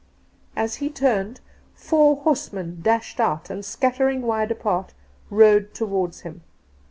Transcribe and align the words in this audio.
As 0.55 0.77
ke 0.79 0.89
turned 0.91 1.41
four 1.75 2.15
horsemen 2.15 2.79
dashed 2.81 3.19
out, 3.19 3.51
and 3.51 3.63
scattering 3.63 4.23
wide 4.23 4.49
apart, 4.49 4.95
rode 5.29 5.75
towards 5.75 6.21
him. 6.21 6.41